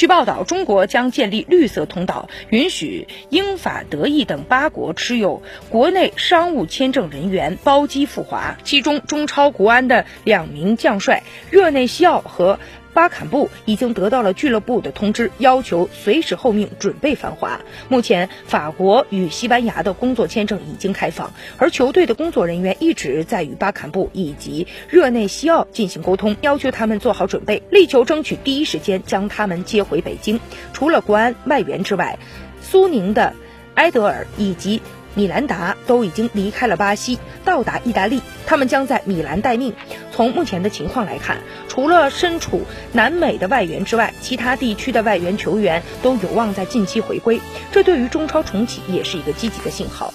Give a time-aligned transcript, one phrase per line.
[0.00, 8.56] 据报道，中国将建立绿色通道，允许英法德意等八国持有国内商务签证人员包机赴华。
[8.64, 12.58] 其中，中超国安的两名将帅热内西奥和。
[12.92, 17.60] 巴坎布已经得到了俱乐部的通知，要求随时候命，准备返华。
[17.88, 30.40] 目前，法国与西班牙的工作签证已经开放，而球队的工作人员一直在与巴坎布以及热内西奥进行沟通，要求他们做好准备，力求争取第一时间将他们接回北京。
[30.72, 32.18] 除了国安外援之外，
[32.60, 33.34] 苏宁的
[33.74, 34.82] 埃德尔以及。
[35.14, 39.74] 米兰达都已经离开了巴西，到达意大利，他们将在米兰待命。
[40.12, 41.38] 从目前的情况来看，
[41.68, 47.40] 除了身处南美的外援之外，其他地区的外援球员都有望在近期回归，
[47.72, 50.12] 这对于中超重启也是一个积极的信号。